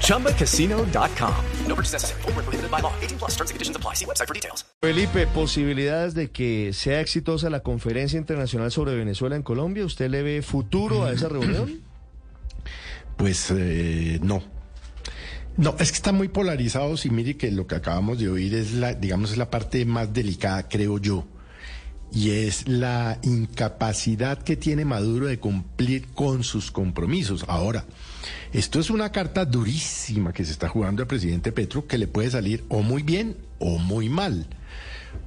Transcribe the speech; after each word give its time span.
ChumbaCasino.com. 0.00 1.34
No 1.66 1.74
purchase 1.74 1.92
necessary. 1.92 2.22
Full 2.22 2.32
prohibited 2.32 2.70
by 2.70 2.80
law. 2.80 2.92
18 3.00 3.18
plus 3.18 3.32
terms 3.36 3.50
and 3.50 3.56
conditions 3.56 3.76
apply. 3.76 3.94
See 3.94 4.06
website 4.06 4.28
for 4.28 4.34
details. 4.34 4.64
Felipe, 4.80 5.26
posibilidades 5.28 6.14
de 6.14 6.30
que 6.30 6.72
sea 6.72 7.00
exitosa 7.00 7.50
la 7.50 7.60
conferencia 7.60 8.18
internacional 8.18 8.70
sobre 8.70 8.94
Venezuela 8.94 9.36
en 9.36 9.42
Colombia. 9.42 9.84
¿Usted 9.84 10.10
le 10.10 10.22
ve 10.22 10.42
futuro 10.42 11.04
a 11.04 11.12
esa 11.12 11.28
reunión? 11.28 11.80
Pues 13.16 13.48
eh, 13.52 14.18
no. 14.22 14.42
No, 15.56 15.76
es 15.78 15.92
que 15.92 15.96
están 15.96 16.16
muy 16.16 16.26
polarizados 16.26 17.06
y 17.06 17.10
mire 17.10 17.36
que 17.36 17.52
lo 17.52 17.68
que 17.68 17.76
acabamos 17.76 18.18
de 18.18 18.28
oír 18.28 18.54
es 18.54 18.72
la, 18.72 18.92
digamos, 18.92 19.30
es 19.30 19.36
la 19.36 19.50
parte 19.50 19.84
más 19.84 20.12
delicada, 20.12 20.68
creo 20.68 20.98
yo. 20.98 21.24
Y 22.12 22.30
es 22.30 22.66
la 22.66 23.20
incapacidad 23.22 24.42
que 24.42 24.56
tiene 24.56 24.84
Maduro 24.84 25.26
de 25.26 25.38
cumplir 25.38 26.08
con 26.08 26.42
sus 26.42 26.72
compromisos. 26.72 27.44
Ahora, 27.46 27.84
esto 28.52 28.80
es 28.80 28.90
una 28.90 29.10
carta 29.12 29.44
durísima 29.44 30.32
que 30.32 30.44
se 30.44 30.52
está 30.52 30.68
jugando 30.68 31.02
al 31.02 31.08
presidente 31.08 31.52
Petro 31.52 31.86
que 31.86 31.98
le 31.98 32.06
puede 32.06 32.30
salir 32.30 32.64
o 32.68 32.82
muy 32.82 33.02
bien 33.02 33.36
o 33.58 33.78
muy 33.78 34.08
mal. 34.08 34.46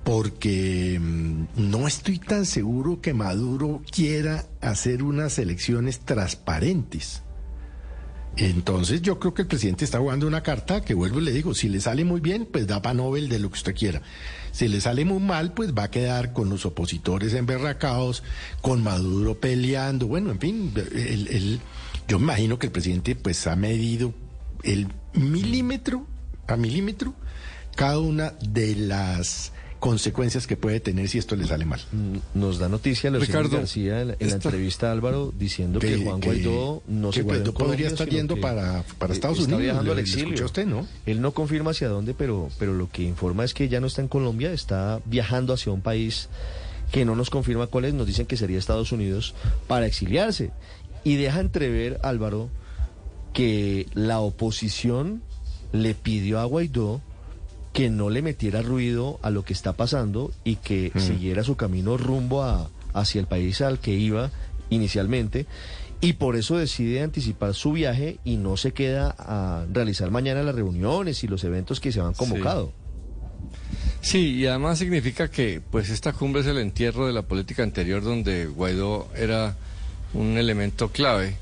Porque 0.03 0.99
mm, 0.99 1.45
no 1.55 1.87
estoy 1.87 2.19
tan 2.19 2.45
seguro 2.45 3.01
que 3.01 3.13
Maduro 3.13 3.81
quiera 3.91 4.45
hacer 4.61 5.03
unas 5.03 5.39
elecciones 5.39 5.99
transparentes. 5.99 7.23
Entonces 8.37 9.01
yo 9.01 9.19
creo 9.19 9.33
que 9.33 9.41
el 9.41 9.47
presidente 9.47 9.83
está 9.83 9.97
jugando 9.97 10.27
una 10.27 10.43
carta 10.43 10.81
que 10.81 10.93
vuelvo 10.93 11.19
y 11.19 11.23
le 11.23 11.31
digo, 11.31 11.55
si 11.55 11.69
le 11.69 11.81
sale 11.81 12.05
muy 12.05 12.21
bien, 12.21 12.45
pues 12.45 12.67
da 12.67 12.81
para 12.83 12.93
Nobel 12.93 13.29
de 13.29 13.39
lo 13.39 13.49
que 13.49 13.55
usted 13.55 13.75
quiera. 13.75 14.01
Si 14.51 14.67
le 14.67 14.79
sale 14.79 15.05
muy 15.05 15.19
mal, 15.19 15.53
pues 15.53 15.73
va 15.73 15.83
a 15.83 15.91
quedar 15.91 16.33
con 16.33 16.49
los 16.49 16.65
opositores 16.65 17.33
emberracados, 17.33 18.23
con 18.61 18.83
Maduro 18.83 19.39
peleando. 19.39 20.07
Bueno, 20.07 20.31
en 20.31 20.39
fin, 20.39 20.73
el, 20.75 21.59
yo 22.07 22.19
me 22.19 22.25
imagino 22.25 22.59
que 22.59 22.67
el 22.67 22.71
presidente 22.71 23.15
pues 23.15 23.47
ha 23.47 23.55
medido 23.55 24.13
el 24.63 24.87
milímetro 25.13 26.05
a 26.47 26.55
milímetro 26.55 27.13
cada 27.75 27.99
una 27.99 28.33
de 28.41 28.75
las 28.75 29.51
consecuencias 29.79 30.47
que 30.47 30.57
puede 30.57 30.79
tener 30.79 31.07
si 31.07 31.19
esto 31.19 31.35
le 31.35 31.45
sale 31.45 31.65
mal. 31.65 31.79
Mm, 31.91 32.39
nos 32.39 32.57
da 32.57 32.67
noticia 32.67 33.11
Ricardo 33.11 33.57
García 33.57 34.01
en, 34.01 34.07
la 34.07 34.15
entrevista 34.17 34.89
a 34.89 34.91
Álvaro 34.91 35.31
diciendo 35.37 35.79
que, 35.79 35.97
Juan 35.97 36.19
Guaidó 36.19 36.81
no 36.87 37.11
se 37.11 37.21
Guaidó 37.21 37.53
podría 37.53 37.87
estar 37.87 38.09
yendo 38.09 38.39
para, 38.39 38.83
para 38.97 39.13
Estados 39.13 39.39
está 39.39 39.55
Unidos. 39.55 39.73
viajando 39.73 39.91
al 39.91 39.99
exilio. 39.99 40.45
Usted, 40.45 40.65
¿no? 40.65 40.87
Él 41.05 41.21
no 41.21 41.31
confirma 41.31 41.71
hacia 41.71 41.89
dónde, 41.89 42.13
pero, 42.13 42.49
pero 42.57 42.73
lo 42.73 42.89
que 42.89 43.03
informa 43.03 43.43
es 43.43 43.53
que 43.53 43.69
ya 43.69 43.79
no 43.79 43.87
está 43.87 44.01
en 44.01 44.07
Colombia, 44.07 44.51
está 44.51 44.99
viajando 45.05 45.53
hacia 45.53 45.71
un 45.71 45.81
país 45.81 46.29
que 46.91 47.05
no 47.05 47.15
nos 47.15 47.29
confirma 47.29 47.67
cuál 47.67 47.85
es, 47.85 47.93
nos 47.93 48.07
dicen 48.07 48.25
que 48.25 48.37
sería 48.37 48.57
Estados 48.57 48.91
Unidos 48.91 49.35
para 49.67 49.85
exiliarse. 49.85 50.51
Y 51.03 51.15
deja 51.15 51.39
entrever, 51.39 51.99
Álvaro, 52.03 52.49
que 53.33 53.87
la 53.93 54.19
oposición 54.19 55.21
le 55.71 55.93
pidió 55.93 56.39
a 56.39 56.45
Guaidó 56.45 57.01
que 57.73 57.89
no 57.91 58.09
le 58.09 58.23
metiera 58.23 58.63
ruido 58.63 59.19
a 59.21 59.29
lo 59.29 59.45
que 59.45 59.53
está 59.53 59.73
pasando 59.73 60.31
y 60.43 60.55
que 60.55 60.91
mm. 60.95 60.99
siguiera 60.99 61.43
su 61.43 61.55
camino 61.55 61.95
rumbo 61.95 62.41
a, 62.41 62.71
hacia 62.93 63.21
el 63.21 63.27
país 63.27 63.61
al 63.61 63.77
que 63.77 63.93
iba 63.93 64.31
inicialmente. 64.71 65.45
Y 66.01 66.13
por 66.13 66.35
eso 66.35 66.57
decide 66.57 67.01
anticipar 67.01 67.53
su 67.53 67.73
viaje 67.73 68.17
y 68.23 68.37
no 68.37 68.57
se 68.57 68.71
queda 68.71 69.15
a 69.17 69.65
realizar 69.71 70.09
mañana 70.09 70.41
las 70.41 70.55
reuniones 70.55 71.23
y 71.23 71.27
los 71.27 71.43
eventos 71.43 71.79
que 71.79 71.91
se 71.91 72.01
han 72.01 72.13
convocado. 72.13 72.73
Sí. 74.01 74.35
y 74.35 74.47
además 74.47 74.79
significa 74.79 75.29
que 75.29 75.61
pues 75.69 75.89
esta 75.89 76.13
cumbre 76.13 76.41
es 76.41 76.47
el 76.47 76.57
entierro 76.57 77.05
de 77.05 77.13
la 77.13 77.23
política 77.23 77.61
anterior 77.61 78.01
donde 78.03 78.47
Guaidó 78.47 79.07
era 79.15 79.55
un 80.13 80.37
elemento 80.37 80.89
clave 80.89 81.37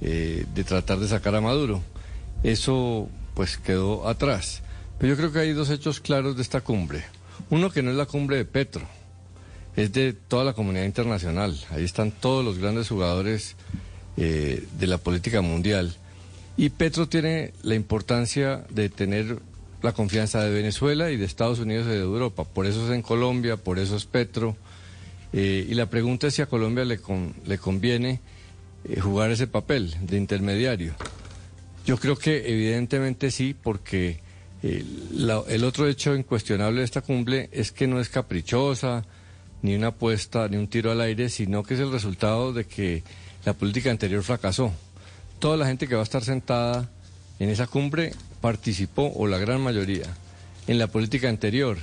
eh, 0.00 0.44
de 0.54 0.64
tratar 0.64 0.98
de 0.98 1.08
sacar 1.08 1.34
a 1.34 1.40
Maduro. 1.40 1.82
Eso 2.42 3.08
pues 3.34 3.58
quedó 3.58 4.08
atrás. 4.08 4.62
Pero 4.98 5.14
yo 5.14 5.16
creo 5.16 5.32
que 5.32 5.38
hay 5.38 5.52
dos 5.52 5.70
hechos 5.70 6.00
claros 6.00 6.36
de 6.36 6.42
esta 6.42 6.60
cumbre. 6.60 7.04
Uno 7.48 7.70
que 7.70 7.82
no 7.82 7.90
es 7.90 7.96
la 7.96 8.06
cumbre 8.06 8.36
de 8.36 8.44
Petro, 8.44 8.82
es 9.76 9.92
de 9.92 10.12
toda 10.12 10.44
la 10.44 10.52
comunidad 10.52 10.84
internacional. 10.84 11.58
Ahí 11.70 11.84
están 11.84 12.10
todos 12.10 12.44
los 12.44 12.58
grandes 12.58 12.88
jugadores 12.88 13.56
eh, 14.16 14.66
de 14.78 14.86
la 14.86 14.98
política 14.98 15.40
mundial. 15.40 15.94
Y 16.56 16.70
Petro 16.70 17.08
tiene 17.08 17.54
la 17.62 17.74
importancia 17.74 18.64
de 18.68 18.90
tener 18.90 19.38
la 19.82 19.92
confianza 19.92 20.42
de 20.42 20.50
Venezuela 20.50 21.10
y 21.10 21.16
de 21.16 21.24
Estados 21.24 21.58
Unidos 21.58 21.86
y 21.86 21.90
de 21.90 22.00
Europa. 22.00 22.44
Por 22.44 22.66
eso 22.66 22.84
es 22.84 22.92
en 22.92 23.02
Colombia, 23.02 23.56
por 23.56 23.78
eso 23.78 23.96
es 23.96 24.04
Petro. 24.04 24.56
Eh, 25.32 25.66
y 25.68 25.74
la 25.74 25.86
pregunta 25.86 26.26
es 26.26 26.34
si 26.34 26.42
a 26.42 26.46
Colombia 26.46 26.84
le, 26.84 26.98
le 27.46 27.58
conviene 27.58 28.20
eh, 28.84 29.00
jugar 29.00 29.30
ese 29.30 29.46
papel 29.46 29.94
de 30.02 30.16
intermediario. 30.16 30.94
Yo 31.86 31.96
creo 31.98 32.16
que 32.16 32.50
evidentemente 32.52 33.30
sí, 33.30 33.54
porque 33.54 34.20
el 34.62 35.64
otro 35.64 35.88
hecho 35.88 36.14
incuestionable 36.14 36.80
de 36.80 36.84
esta 36.84 37.00
cumbre 37.00 37.48
es 37.52 37.72
que 37.72 37.86
no 37.86 37.98
es 37.98 38.10
caprichosa, 38.10 39.06
ni 39.62 39.74
una 39.74 39.88
apuesta, 39.88 40.48
ni 40.48 40.56
un 40.56 40.68
tiro 40.68 40.90
al 40.90 41.00
aire, 41.00 41.28
sino 41.28 41.62
que 41.62 41.74
es 41.74 41.80
el 41.80 41.92
resultado 41.92 42.52
de 42.52 42.64
que 42.64 43.02
la 43.44 43.54
política 43.54 43.90
anterior 43.90 44.22
fracasó. 44.22 44.72
Toda 45.38 45.56
la 45.56 45.66
gente 45.66 45.88
que 45.88 45.94
va 45.94 46.00
a 46.00 46.04
estar 46.04 46.24
sentada 46.24 46.90
en 47.38 47.48
esa 47.48 47.66
cumbre 47.66 48.12
participó, 48.40 49.12
o 49.14 49.26
la 49.26 49.38
gran 49.38 49.60
mayoría, 49.60 50.06
en 50.66 50.78
la 50.78 50.86
política 50.86 51.28
anterior, 51.28 51.78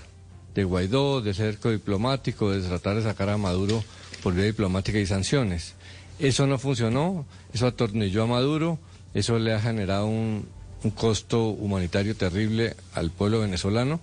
de 0.58 0.64
Guaidó, 0.64 1.22
de 1.22 1.36
cerco 1.36 1.70
diplomático, 1.70 2.50
de 2.50 2.68
tratar 2.68 2.96
de 2.96 3.04
sacar 3.04 3.30
a 3.30 3.38
Maduro 3.38 3.84
por 4.24 4.34
vía 4.34 4.46
diplomática 4.46 4.98
y 4.98 5.06
sanciones. 5.06 5.76
Eso 6.18 6.48
no 6.48 6.58
funcionó, 6.58 7.28
eso 7.54 7.68
atornilló 7.68 8.24
a 8.24 8.26
Maduro, 8.26 8.80
eso 9.14 9.38
le 9.38 9.54
ha 9.54 9.62
generado 9.62 10.08
un, 10.08 10.48
costo 10.96 11.50
humanitario 11.50 12.16
terrible 12.16 12.76
al 12.94 13.12
pueblo 13.12 13.42
venezolano. 13.42 14.00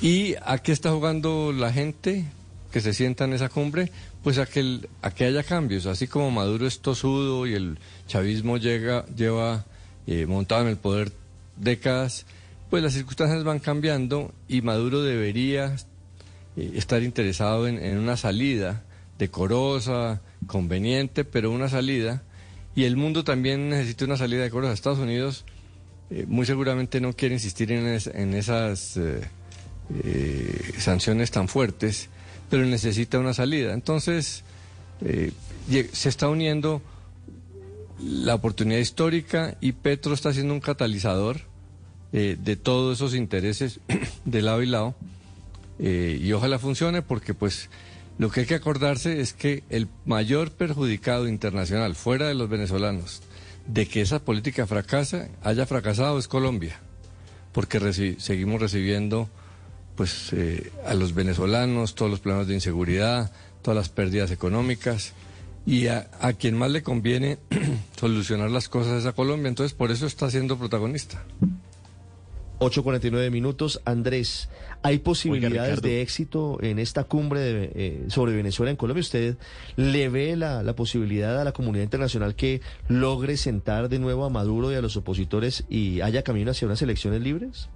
¿Y 0.00 0.34
a 0.42 0.58
qué 0.58 0.72
está 0.72 0.90
jugando 0.90 1.52
la 1.52 1.72
gente 1.72 2.24
que 2.72 2.80
se 2.80 2.92
sienta 2.92 3.24
en 3.24 3.34
esa 3.34 3.48
cumbre? 3.48 3.92
Pues 4.24 4.38
a 4.38 4.46
que, 4.46 4.80
a 5.00 5.12
que 5.12 5.26
haya 5.26 5.44
cambios, 5.44 5.86
así 5.86 6.08
como 6.08 6.32
Maduro 6.32 6.66
es 6.66 6.80
tosudo 6.80 7.46
y 7.46 7.54
el 7.54 7.78
chavismo 8.08 8.56
llega, 8.56 9.06
lleva 9.14 9.64
eh, 10.08 10.26
montado 10.26 10.62
en 10.62 10.68
el 10.68 10.76
poder 10.76 11.12
décadas, 11.56 12.26
pues 12.70 12.82
las 12.82 12.94
circunstancias 12.94 13.44
van 13.44 13.58
cambiando 13.58 14.32
y 14.48 14.62
Maduro 14.62 15.02
debería 15.02 15.76
eh, 16.56 16.72
estar 16.74 17.02
interesado 17.02 17.68
en, 17.68 17.98
una 17.98 18.16
salida 18.16 18.84
decorosa, 19.18 20.20
conveniente, 20.46 21.24
pero 21.24 21.50
una 21.50 21.68
salida. 21.68 22.22
Y 22.74 22.84
el 22.84 22.96
mundo 22.96 23.24
también 23.24 23.70
necesita 23.70 24.04
una 24.04 24.16
salida 24.16 24.42
decorosa. 24.42 24.72
Estados 24.72 24.98
Unidos 24.98 25.44
eh, 26.10 26.24
muy 26.28 26.44
seguramente 26.44 27.00
no 27.00 27.12
quiere 27.14 27.34
insistir 27.34 27.72
en, 27.72 28.34
esas 28.34 28.96
eh, 28.96 30.72
sanciones 30.78 31.30
tan 31.30 31.48
fuertes, 31.48 32.08
pero 32.50 32.64
necesita 32.64 33.18
una 33.18 33.32
salida. 33.32 33.72
Entonces, 33.72 34.44
se 35.00 36.08
está 36.08 36.28
uniendo 36.28 36.82
la 37.98 38.34
oportunidad 38.34 38.80
histórica 38.80 39.56
y 39.60 39.72
Petro 39.72 40.12
está 40.14 40.32
siendo 40.32 40.52
un 40.52 40.60
catalizador 40.60 41.40
de 42.16 42.56
todos 42.56 42.96
esos 42.96 43.14
intereses 43.14 43.80
de 44.24 44.42
lado 44.42 44.62
y 44.62 44.66
lado. 44.66 44.94
y 45.78 46.32
ojalá 46.32 46.58
funcione 46.58 47.02
porque 47.02 47.34
pues 47.34 47.68
lo 48.18 48.30
que 48.30 48.40
hay 48.40 48.46
que 48.46 48.54
acordarse 48.54 49.20
es 49.20 49.34
que 49.34 49.62
el 49.68 49.88
mayor 50.06 50.50
perjudicado 50.50 51.28
internacional 51.28 51.94
fuera 51.94 52.28
de 52.28 52.34
los 52.34 52.48
venezolanos 52.48 53.22
de 53.66 53.86
que 53.86 54.00
esa 54.00 54.20
política 54.20 54.66
fracasa, 54.66 55.28
haya 55.42 55.66
fracasado 55.66 56.18
es 56.18 56.28
Colombia, 56.28 56.78
porque 57.52 57.80
seguimos 58.18 58.60
recibiendo 58.60 59.28
pues 59.96 60.32
eh, 60.32 60.70
a 60.86 60.94
los 60.94 61.14
venezolanos 61.14 61.94
todos 61.94 62.10
los 62.10 62.20
problemas 62.20 62.46
de 62.46 62.54
inseguridad, 62.54 63.32
todas 63.62 63.76
las 63.76 63.88
pérdidas 63.88 64.30
económicas 64.30 65.12
y 65.64 65.88
a, 65.88 66.10
a 66.20 66.34
quien 66.34 66.56
más 66.56 66.70
le 66.70 66.82
conviene 66.82 67.38
solucionar 67.98 68.50
las 68.50 68.68
cosas 68.68 69.00
es 69.00 69.06
a 69.06 69.12
Colombia, 69.12 69.48
entonces 69.48 69.74
por 69.74 69.90
eso 69.90 70.06
está 70.06 70.30
siendo 70.30 70.58
protagonista. 70.58 71.24
8.49 72.58 73.30
minutos. 73.30 73.80
Andrés, 73.84 74.48
¿hay 74.82 74.98
posibilidades 74.98 75.82
de 75.82 76.02
éxito 76.02 76.58
en 76.62 76.78
esta 76.78 77.04
cumbre 77.04 77.70
eh, 77.74 78.04
sobre 78.08 78.34
Venezuela 78.34 78.70
en 78.70 78.76
Colombia? 78.76 79.00
¿Usted 79.00 79.36
le 79.76 80.08
ve 80.08 80.36
la, 80.36 80.62
la, 80.62 80.74
posibilidad 80.74 81.40
a 81.40 81.44
la 81.44 81.52
comunidad 81.52 81.84
internacional 81.84 82.34
que 82.34 82.60
logre 82.88 83.36
sentar 83.36 83.88
de 83.88 83.98
nuevo 83.98 84.24
a 84.24 84.30
Maduro 84.30 84.72
y 84.72 84.74
a 84.74 84.82
los 84.82 84.96
opositores 84.96 85.64
y 85.68 86.00
haya 86.00 86.22
camino 86.22 86.50
hacia 86.50 86.66
unas 86.66 86.82
elecciones 86.82 87.20
libres? 87.20 87.68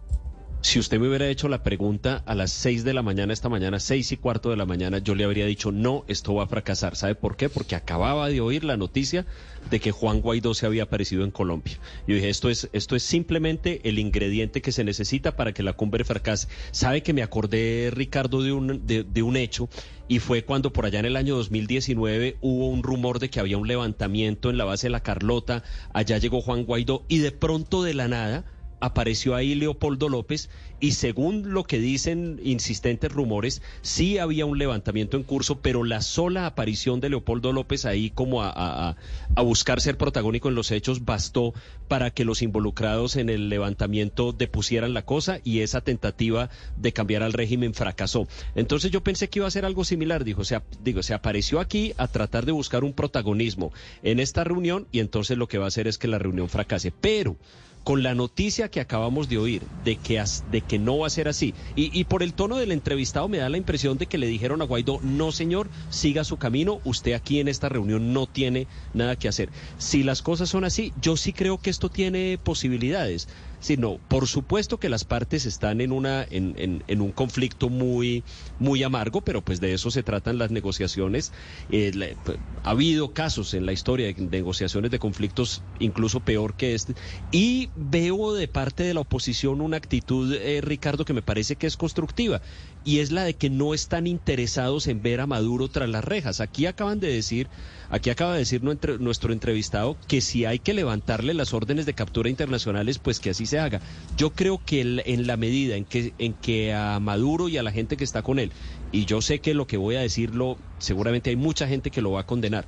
Si 0.63 0.79
usted 0.79 1.01
me 1.01 1.09
hubiera 1.09 1.29
hecho 1.29 1.49
la 1.49 1.63
pregunta 1.63 2.23
a 2.27 2.35
las 2.35 2.53
seis 2.53 2.85
de 2.85 2.93
la 2.93 3.03
mañana 3.03 3.33
esta 3.33 3.49
mañana, 3.49 3.81
seis 3.81 4.13
y 4.13 4.19
cuarto 4.19 4.51
de 4.51 4.57
la 4.57 4.67
mañana, 4.67 4.99
yo 4.99 5.15
le 5.15 5.25
habría 5.25 5.47
dicho, 5.47 5.73
no, 5.73 6.05
esto 6.07 6.35
va 6.35 6.45
a 6.45 6.49
fracasar. 6.49 6.97
¿Sabe 6.97 7.15
por 7.15 7.37
qué? 7.37 7.49
Porque 7.49 7.77
acababa 7.77 8.29
de 8.29 8.43
oír 8.43 8.65
la 8.65 8.77
noticia 8.77 9.25
de 9.71 9.81
que 9.81 9.91
Juan 9.91 10.21
Guaidó 10.21 10.53
se 10.53 10.67
había 10.67 10.83
aparecido 10.83 11.25
en 11.25 11.31
Colombia. 11.31 11.79
Yo 12.07 12.15
dije, 12.15 12.29
esto 12.29 12.51
es, 12.51 12.69
esto 12.73 12.95
es 12.95 13.03
simplemente 13.03 13.81
el 13.85 13.99
ingrediente 13.99 14.61
que 14.61 14.73
se 14.73 14.85
necesita 14.85 15.35
para 15.35 15.53
que 15.53 15.63
la 15.63 15.73
cumbre 15.73 16.05
fracase. 16.05 16.49
¿Sabe 16.73 17.03
que 17.03 17.15
me 17.15 17.23
acordé, 17.23 17.91
Ricardo, 17.91 18.43
de 18.43 18.53
un, 18.53 18.87
de, 18.87 19.03
de 19.05 19.23
un 19.23 19.37
hecho? 19.37 19.71
Y 20.09 20.19
fue 20.19 20.45
cuando 20.45 20.73
por 20.73 20.85
allá 20.85 20.99
en 20.99 21.07
el 21.07 21.17
año 21.17 21.37
2019 21.37 22.37
hubo 22.43 22.69
un 22.69 22.83
rumor 22.83 23.19
de 23.19 23.31
que 23.31 23.41
había 23.41 23.57
un 23.57 23.69
levantamiento 23.69 24.51
en 24.51 24.59
la 24.59 24.65
base 24.65 24.89
de 24.89 24.91
la 24.91 25.03
Carlota, 25.03 25.63
allá 25.95 26.19
llegó 26.19 26.43
Juan 26.43 26.65
Guaidó 26.65 27.05
y 27.09 27.19
de 27.19 27.31
pronto 27.33 27.83
de 27.83 27.95
la 27.95 28.09
nada 28.09 28.45
apareció 28.81 29.35
ahí 29.35 29.55
Leopoldo 29.55 30.09
López 30.09 30.49
y 30.81 30.93
según 30.93 31.53
lo 31.53 31.65
que 31.65 31.79
dicen 31.79 32.41
insistentes 32.43 33.13
rumores, 33.13 33.61
sí 33.83 34.19
había 34.19 34.47
un 34.47 34.59
levantamiento 34.59 35.17
en 35.17 35.23
curso, 35.23 35.61
pero 35.61 35.85
la 35.85 36.01
sola 36.01 36.47
aparición 36.47 37.01
de 37.01 37.11
Leopoldo 37.11 37.53
López 37.53 37.85
ahí 37.85 38.11
como 38.11 38.43
a, 38.43 38.51
a, 38.55 38.97
a, 39.35 39.43
buscar 39.43 39.81
ser 39.81 39.99
protagónico 39.99 40.49
en 40.49 40.55
los 40.55 40.71
hechos 40.71 41.05
bastó 41.05 41.53
para 41.87 42.11
que 42.11 42.25
los 42.25 42.41
involucrados 42.41 43.17
en 43.17 43.29
el 43.29 43.51
levantamiento 43.51 44.33
depusieran 44.33 44.95
la 44.95 45.05
cosa 45.05 45.41
y 45.45 45.61
esa 45.61 45.83
tentativa 45.83 46.49
de 46.77 46.93
cambiar 46.93 47.23
al 47.23 47.35
régimen 47.35 47.75
fracasó. 47.75 48.27
Entonces 48.55 48.91
yo 48.91 49.03
pensé 49.03 49.29
que 49.29 49.41
iba 49.41 49.49
a 49.49 49.51
ser 49.51 49.67
algo 49.67 49.85
similar, 49.85 50.25
dijo, 50.25 50.45
se, 50.45 50.61
digo, 50.83 51.03
se 51.03 51.13
apareció 51.15 51.61
aquí 51.61 51.93
a 51.99 52.09
tratar 52.09 52.47
de 52.47 52.53
buscar 52.53 52.85
un 52.85 52.95
protagonismo 52.95 53.73
en 54.03 54.21
esta 54.21 54.45
reunión 54.45 54.87
y 54.93 55.01
entonces 55.01 55.37
lo 55.37 55.49
que 55.49 55.59
va 55.59 55.67
a 55.67 55.69
hacer 55.69 55.87
es 55.89 55.99
que 55.99 56.09
la 56.09 56.19
reunión 56.19 56.49
fracase. 56.49 56.91
Pero 56.91 57.37
con 57.85 58.03
la 58.03 58.15
noticia 58.15 58.71
que 58.71 58.81
acabamos 58.81 59.29
de 59.29 59.39
oír 59.39 59.63
de 59.85 59.97
que, 59.97 60.23
de 60.51 60.61
que 60.61 60.79
no 60.79 60.99
va 60.99 61.07
a 61.07 61.11
ser 61.11 61.29
así. 61.29 61.55
Y, 61.77 61.99
y, 61.99 62.05
por 62.05 62.23
el 62.23 62.35
tono 62.35 62.57
del 62.57 62.73
entrevistado 62.73 63.29
me 63.29 63.39
da 63.39 63.49
la 63.49 63.57
impresión 63.57 63.99
de 63.99 64.07
que 64.07 64.19
le 64.19 64.27
dijeron 64.27 64.63
a 64.63 64.67
Guaidó, 64.67 65.01
no 65.03 65.33
señor, 65.33 65.69
siga 65.89 66.25
su 66.25 66.37
camino, 66.37 66.81
usted 66.85 67.15
aquí 67.15 67.41
en 67.41 67.49
esta 67.49 67.69
reunión 67.69 68.13
no 68.13 68.27
tiene 68.27 68.67
nada 68.95 69.17
que 69.17 69.29
hacer. 69.29 69.49
Si 69.79 70.03
las 70.03 70.23
cosas 70.23 70.49
son 70.49 70.65
así, 70.65 70.93
yo 71.01 71.17
sí 71.17 71.33
creo 71.33 71.59
que 71.59 71.71
esto 71.71 71.89
tiene 71.89 72.39
posibilidades 72.43 73.29
sino 73.61 73.99
por 74.09 74.27
supuesto 74.27 74.79
que 74.79 74.89
las 74.89 75.05
partes 75.05 75.47
están 75.47 75.81
en 75.81 75.93
una 75.93 76.25
en, 76.25 76.55
en, 76.57 76.83
en, 76.89 77.01
un 77.01 77.13
conflicto 77.13 77.69
muy 77.69 78.25
muy 78.59 78.83
amargo 78.83 79.21
pero 79.21 79.43
pues 79.43 79.61
de 79.61 79.75
eso 79.75 79.91
se 79.91 80.03
tratan 80.03 80.39
las 80.39 80.51
negociaciones. 80.51 81.33
Eh, 81.71 81.93
le, 81.95 82.17
ha 82.65 82.71
habido 82.71 83.13
casos 83.13 83.55
en 83.55 83.67
la 83.67 83.73
historia 83.73 84.07
de 84.07 84.15
negociaciones 84.15 84.91
de 84.91 84.99
conflictos 84.99 85.63
incluso 85.79 86.21
peor 86.21 86.55
que 86.55 86.75
este 86.75 86.95
y 87.31 87.71
veo 87.77 88.35
de 88.35 88.49
parte 88.49 88.83
de 88.83 88.95
la 88.95 89.01
oposición 89.01 89.61
una 89.61 89.77
actitud 89.77 90.33
eh, 90.35 90.61
Ricardo 90.61 91.05
que 91.05 91.13
me 91.13 91.23
parece 91.23 91.57
que 91.57 91.67
es 91.67 91.77
constructiva 91.77 92.41
y 92.85 93.01
es 93.01 93.13
la 93.13 93.25
de 93.25 93.35
que 93.35 93.51
no 93.51 93.75
están 93.75 94.07
interesados 94.07 94.87
en 94.87 95.03
ver 95.03 95.21
a 95.21 95.27
Maduro 95.27 95.69
tras 95.69 95.89
las 95.89 96.03
rejas. 96.03 96.41
Aquí 96.41 96.67
acaban 96.67 96.99
de 96.99 97.13
decir 97.13 97.49
aquí 97.91 98.11
acaba 98.11 98.33
de 98.33 98.39
decir 98.39 98.63
nuestro, 98.63 98.99
nuestro 98.99 99.33
entrevistado 99.33 99.97
que 100.09 100.21
si 100.21 100.45
hay 100.45 100.61
que 100.61 100.75
levantarle 100.75 101.35
las 101.35 101.53
órdenes 101.53 101.87
de 101.87 101.95
captura 101.95 102.31
internacionales 102.31 102.99
pues 102.99 103.21
que 103.21 103.31
así 103.31 103.47
se 103.51 103.59
haga. 103.59 103.81
Yo 104.17 104.31
creo 104.31 104.61
que 104.65 104.81
el, 104.81 105.03
en 105.07 105.27
la 105.27 105.37
medida 105.37 105.77
en 105.77 105.85
que, 105.85 106.13
en 106.19 106.33
que 106.35 106.73
a 106.73 106.99
Maduro 107.01 107.49
y 107.49 107.59
a 107.59 107.63
la 107.63 107.73
gente 107.73 107.97
que 107.97 108.05
está 108.05 108.23
con 108.23 108.39
él, 108.39 108.51
y 108.93 109.05
yo 109.05 109.21
sé 109.21 109.41
que 109.41 109.55
lo 109.55 109.67
que 109.67 109.77
voy 109.77 109.97
a 109.97 110.01
decirlo, 110.01 110.57
seguramente 110.79 111.31
hay 111.31 111.37
mucha 111.37 111.69
gente 111.69 111.91
que 111.91 112.03
lo 112.03 112.13
va 112.13 112.23
a 112.23 112.27
condenar, 112.27 112.67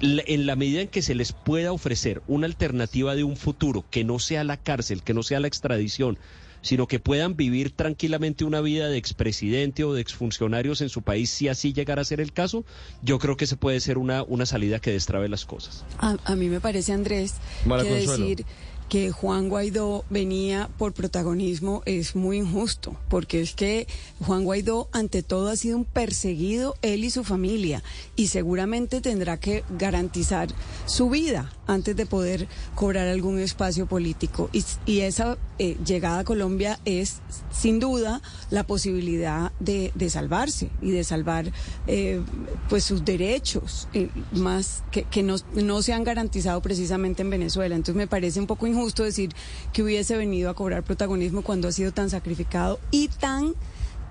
en 0.00 0.46
la 0.46 0.56
medida 0.56 0.82
en 0.82 0.88
que 0.88 1.00
se 1.00 1.14
les 1.14 1.32
pueda 1.32 1.72
ofrecer 1.72 2.22
una 2.28 2.46
alternativa 2.46 3.14
de 3.14 3.24
un 3.24 3.36
futuro 3.36 3.84
que 3.90 4.04
no 4.04 4.18
sea 4.18 4.44
la 4.44 4.58
cárcel, 4.58 5.02
que 5.02 5.14
no 5.14 5.22
sea 5.22 5.40
la 5.40 5.48
extradición, 5.48 6.18
sino 6.60 6.86
que 6.86 6.98
puedan 6.98 7.36
vivir 7.36 7.70
tranquilamente 7.70 8.44
una 8.44 8.60
vida 8.60 8.88
de 8.88 8.98
expresidente 8.98 9.84
o 9.84 9.94
de 9.94 10.00
exfuncionarios 10.00 10.80
en 10.80 10.88
su 10.88 11.02
país, 11.02 11.30
si 11.30 11.48
así 11.48 11.72
llegara 11.72 12.02
a 12.02 12.04
ser 12.04 12.20
el 12.20 12.32
caso, 12.32 12.64
yo 13.02 13.18
creo 13.18 13.36
que 13.36 13.44
ese 13.44 13.56
puede 13.56 13.80
ser 13.80 13.98
una, 13.98 14.22
una 14.22 14.46
salida 14.46 14.80
que 14.80 14.90
destrabe 14.90 15.28
las 15.28 15.44
cosas. 15.44 15.84
A, 15.98 16.16
a 16.24 16.36
mí 16.36 16.48
me 16.48 16.60
parece, 16.60 16.92
Andrés, 16.92 17.34
Mara 17.64 17.84
que 17.84 17.90
Consuelo. 17.90 18.26
decir 18.26 18.46
que 18.88 19.10
Juan 19.10 19.48
Guaidó 19.48 20.04
venía 20.10 20.68
por 20.78 20.92
protagonismo 20.92 21.82
es 21.86 22.14
muy 22.14 22.38
injusto, 22.38 22.96
porque 23.08 23.40
es 23.40 23.54
que 23.54 23.86
Juan 24.24 24.44
Guaidó 24.44 24.88
ante 24.92 25.22
todo 25.22 25.48
ha 25.48 25.56
sido 25.56 25.78
un 25.78 25.84
perseguido, 25.84 26.76
él 26.82 27.04
y 27.04 27.10
su 27.10 27.24
familia, 27.24 27.82
y 28.14 28.28
seguramente 28.28 29.00
tendrá 29.00 29.38
que 29.38 29.64
garantizar 29.70 30.48
su 30.86 31.10
vida 31.10 31.55
antes 31.66 31.96
de 31.96 32.06
poder 32.06 32.48
cobrar 32.74 33.08
algún 33.08 33.38
espacio 33.38 33.86
político. 33.86 34.50
Y, 34.52 35.00
esa 35.00 35.36
eh, 35.58 35.76
llegada 35.84 36.20
a 36.20 36.24
Colombia 36.24 36.80
es 36.84 37.20
sin 37.50 37.78
duda 37.78 38.22
la 38.50 38.64
posibilidad 38.64 39.52
de, 39.60 39.92
salvarse 40.10 40.70
y 40.82 40.90
de 40.90 41.04
salvar 41.04 41.52
eh, 41.86 42.20
pues 42.68 42.84
sus 42.84 43.04
derechos, 43.04 43.88
eh, 43.92 44.08
más 44.32 44.82
que, 44.90 45.22
no, 45.22 45.82
se 45.82 45.92
han 45.92 46.04
garantizado 46.04 46.60
precisamente 46.62 47.22
en 47.22 47.30
Venezuela. 47.30 47.74
Entonces 47.74 47.96
me 47.96 48.06
parece 48.06 48.40
un 48.40 48.46
poco 48.46 48.66
injusto 48.66 49.02
decir 49.02 49.30
que 49.72 49.82
hubiese 49.82 50.16
venido 50.16 50.50
a 50.50 50.54
cobrar 50.54 50.82
protagonismo 50.82 51.42
cuando 51.42 51.68
ha 51.68 51.72
sido 51.72 51.92
tan 51.92 52.10
sacrificado 52.10 52.80
y 52.90 53.08
tan 53.08 53.54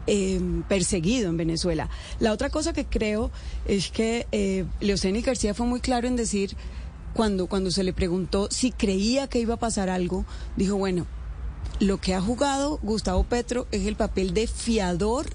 eh, 0.07 0.39
perseguido 0.67 1.29
en 1.29 1.37
Venezuela. 1.37 1.89
La 2.19 2.31
otra 2.31 2.51
cosa 2.51 2.73
que 2.73 2.85
creo 2.85 3.31
es 3.67 3.89
que 3.89 4.27
eh, 4.31 4.65
Leoceni 4.79 5.21
García 5.21 5.55
fue 5.55 5.65
muy 5.65 5.79
claro 5.79 6.07
en 6.07 6.15
decir, 6.15 6.55
cuando, 7.15 7.47
cuando 7.47 7.71
se 7.71 7.83
le 7.83 7.93
preguntó 7.93 8.49
si 8.51 8.71
creía 8.71 9.27
que 9.27 9.39
iba 9.39 9.53
a 9.53 9.59
pasar 9.59 9.89
algo, 9.89 10.25
dijo, 10.57 10.75
bueno, 10.75 11.07
lo 11.79 11.99
que 11.99 12.13
ha 12.13 12.21
jugado 12.21 12.77
Gustavo 12.83 13.23
Petro 13.23 13.67
es 13.71 13.87
el 13.87 13.95
papel 13.95 14.33
de 14.33 14.47
fiador 14.47 15.25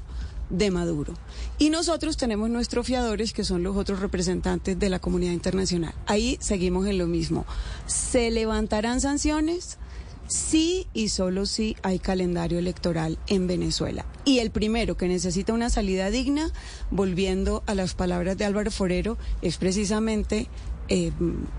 de 0.51 0.71
Maduro. 0.71 1.15
Y 1.59 1.71
nosotros 1.71 2.19
tenemos 2.19 2.51
nuestros 2.51 2.87
fiadores, 2.87 3.33
que 3.33 3.45
son 3.45 3.63
los 3.63 3.77
otros 3.77 4.01
representantes 4.01 4.79
de 4.79 4.91
la 4.91 4.99
comunidad 4.99 5.33
internacional. 5.33 5.95
Ahí 6.07 6.37
seguimos 6.41 6.87
en 6.87 6.99
lo 6.99 7.07
mismo. 7.07 7.47
¿Se 7.87 8.31
levantarán 8.31 9.01
sanciones? 9.01 9.79
Sí 10.27 10.87
y 10.93 11.09
solo 11.09 11.47
si 11.47 11.77
hay 11.83 11.99
calendario 11.99 12.59
electoral 12.59 13.19
en 13.27 13.47
Venezuela. 13.47 14.05
Y 14.25 14.39
el 14.39 14.51
primero 14.51 14.97
que 14.97 15.09
necesita 15.09 15.53
una 15.53 15.71
salida 15.71 16.11
digna, 16.11 16.53
volviendo 16.91 17.65
a 17.67 17.75
las 17.75 17.95
palabras 17.95 18.37
de 18.37 18.45
Álvaro 18.45 18.71
Forero, 18.71 19.19
es 19.43 19.57
precisamente 19.57 20.49
eh, 20.91 21.13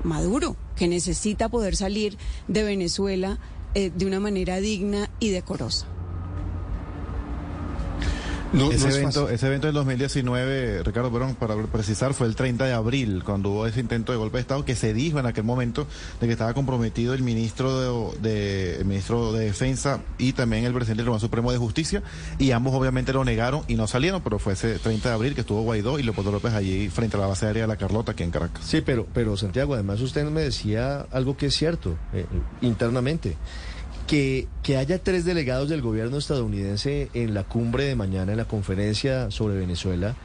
Maduro, 0.04 0.56
que 0.76 0.88
necesita 0.88 1.50
poder 1.50 1.76
salir 1.76 2.18
de 2.48 2.64
Venezuela 2.64 3.40
eh, 3.74 3.90
de 3.96 4.06
una 4.06 4.20
manera 4.20 4.60
digna 4.60 5.10
y 5.20 5.30
decorosa. 5.30 5.88
No, 8.54 8.72
ese, 8.72 8.90
no 8.90 8.96
evento, 8.96 9.30
ese 9.30 9.48
evento 9.48 9.68
del 9.68 9.76
2019, 9.76 10.84
Ricardo 10.84 11.12
Perón, 11.12 11.36
para 11.36 11.56
precisar, 11.68 12.14
fue 12.14 12.28
el 12.28 12.36
30 12.36 12.66
de 12.66 12.74
abril, 12.74 13.24
cuando 13.24 13.50
hubo 13.52 13.66
ese 13.66 13.80
intento 13.80 14.12
de 14.12 14.18
golpe 14.18 14.38
de 14.38 14.42
Estado, 14.42 14.66
que 14.66 14.76
se 14.76 14.94
dijo 14.94 15.20
en 15.20 15.26
aquel 15.26 15.46
momento 15.46 15.88
de 16.20 16.28
que 16.28 16.34
estaba 16.34 16.54
comprometido 16.54 17.14
el 17.14 17.24
ministro 17.24 18.12
de, 18.12 18.30
de 18.30 18.76
el 18.78 18.86
ministro 18.86 19.32
de 19.32 19.46
Defensa 19.46 20.02
y 20.18 20.34
también 20.34 20.66
el 20.66 20.74
presidente 20.74 20.98
del 20.98 21.06
Tribunal 21.06 21.22
Supremo 21.22 21.52
de 21.52 21.58
Justicia, 21.58 22.04
y 22.40 22.52
ambos 22.52 22.74
obviamente 22.74 23.14
lo 23.14 23.24
negaron 23.24 23.64
y 23.70 23.76
no 23.76 23.88
salieron, 23.88 24.22
pero 24.22 24.38
fue 24.38 24.54
ese 24.54 24.80
30 24.80 25.10
de 25.10 25.16
abril 25.16 25.34
que 25.34 25.42
estuvo 25.42 25.62
Guaidó 25.62 25.98
y 25.98 26.04
Leopoldo 26.04 26.32
López 26.32 26.54
allí 26.54 26.90
frente 26.90 27.16
a 27.16 27.22
la 27.22 27.28
base 27.28 27.46
aérea 27.46 27.64
de 27.64 27.68
la 27.68 27.78
Carlota, 27.78 28.12
aquí 28.12 28.24
en 28.24 28.32
Caracas. 28.32 28.66
Sí, 28.66 28.82
pero, 28.82 29.08
pero 29.14 29.38
Santiago, 29.38 29.76
además 29.76 30.02
usted 30.02 30.26
me 30.30 30.42
decía 30.42 31.06
algo 31.12 31.38
que 31.38 31.48
es 31.48 31.56
cierto, 31.56 31.98
eh, 32.14 32.26
internamente. 32.62 33.38
Que, 34.12 34.50
que, 34.62 34.76
haya 34.76 35.02
tres 35.02 35.24
delegados 35.24 35.70
del 35.70 35.82
gobierno 35.82 36.18
estadounidense 36.18 37.08
en 37.14 37.34
la 37.34 37.46
cumbre 37.46 37.86
de 37.86 37.96
mañana, 37.96 38.34
en 38.34 38.38
la 38.38 38.44
conferencia 38.44 39.32
sobre 39.32 39.56
Venezuela, 39.58 40.18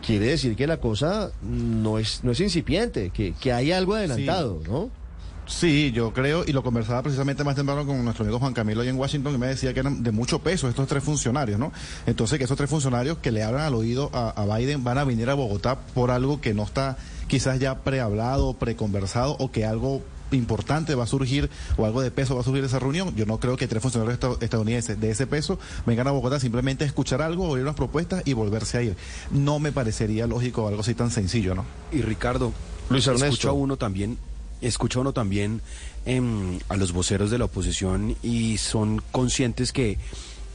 quiere 0.00 0.26
decir 0.26 0.54
que 0.54 0.68
la 0.68 0.76
cosa 0.76 1.32
no 1.42 1.98
es, 1.98 2.22
no 2.22 2.30
es 2.30 2.38
incipiente, 2.38 3.10
que, 3.10 3.32
que 3.32 3.52
hay 3.52 3.72
algo 3.72 3.96
adelantado, 3.96 4.60
sí. 4.62 4.70
¿no? 4.70 4.90
Sí, 5.46 5.90
yo 5.90 6.12
creo, 6.12 6.44
y 6.46 6.52
lo 6.52 6.62
conversaba 6.62 7.02
precisamente 7.02 7.42
más 7.42 7.56
temprano 7.56 7.84
con 7.84 8.04
nuestro 8.04 8.24
amigo 8.24 8.38
Juan 8.38 8.54
Camilo 8.54 8.82
ahí 8.82 8.88
en 8.90 8.96
Washington, 8.96 9.34
y 9.34 9.38
me 9.38 9.48
decía 9.48 9.74
que 9.74 9.80
eran 9.80 10.04
de 10.04 10.12
mucho 10.12 10.38
peso 10.38 10.68
estos 10.68 10.86
tres 10.86 11.02
funcionarios, 11.02 11.58
¿no? 11.58 11.72
Entonces, 12.06 12.38
que 12.38 12.44
esos 12.44 12.56
tres 12.56 12.70
funcionarios 12.70 13.18
que 13.18 13.32
le 13.32 13.42
hablan 13.42 13.62
al 13.62 13.74
oído 13.74 14.08
a, 14.12 14.30
a 14.30 14.56
Biden 14.56 14.84
van 14.84 14.98
a 14.98 15.04
venir 15.04 15.30
a 15.30 15.34
Bogotá 15.34 15.80
por 15.94 16.12
algo 16.12 16.40
que 16.40 16.54
no 16.54 16.62
está 16.62 16.96
quizás 17.26 17.58
ya 17.58 17.78
prehablado, 17.80 18.54
preconversado, 18.54 19.36
o 19.40 19.50
que 19.50 19.64
algo 19.64 20.02
importante 20.32 20.94
va 20.94 21.04
a 21.04 21.06
surgir 21.06 21.50
o 21.76 21.86
algo 21.86 22.02
de 22.02 22.10
peso 22.10 22.34
va 22.34 22.40
a 22.40 22.44
surgir 22.44 22.62
de 22.62 22.68
esa 22.68 22.78
reunión. 22.78 23.14
Yo 23.14 23.26
no 23.26 23.38
creo 23.38 23.56
que 23.56 23.68
tres 23.68 23.82
funcionarios 23.82 24.18
estadounidenses 24.40 25.00
de 25.00 25.10
ese 25.10 25.26
peso 25.26 25.58
vengan 25.86 26.08
a 26.08 26.10
Bogotá 26.10 26.40
simplemente 26.40 26.84
a 26.84 26.86
escuchar 26.86 27.22
algo, 27.22 27.48
oír 27.48 27.62
unas 27.62 27.76
propuestas 27.76 28.22
y 28.24 28.32
volverse 28.32 28.78
a 28.78 28.82
ir. 28.82 28.96
No 29.30 29.58
me 29.58 29.72
parecería 29.72 30.26
lógico 30.26 30.66
algo 30.68 30.80
así 30.80 30.94
tan 30.94 31.10
sencillo, 31.10 31.54
¿no? 31.54 31.64
Y 31.92 32.02
Ricardo, 32.02 32.52
Luis 32.90 33.06
Ernesto. 33.06 33.26
escucha 33.26 33.52
uno 33.52 33.76
también, 33.76 34.18
escucha 34.60 35.00
uno 35.00 35.12
también 35.12 35.60
eh, 36.06 36.58
a 36.68 36.76
los 36.76 36.92
voceros 36.92 37.30
de 37.30 37.38
la 37.38 37.46
oposición 37.46 38.16
y 38.22 38.58
son 38.58 39.02
conscientes 39.12 39.72
que 39.72 39.98